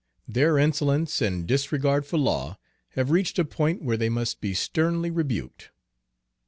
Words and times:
Their 0.27 0.57
insolence 0.57 1.21
and 1.21 1.45
disregard 1.45 2.07
for 2.07 2.17
law 2.17 2.57
have 2.95 3.11
reached 3.11 3.37
a 3.37 3.45
point 3.45 3.83
where 3.83 3.97
they 3.97 4.09
must 4.09 4.41
be 4.41 4.55
sternly 4.55 5.11
rebuked." 5.11 5.69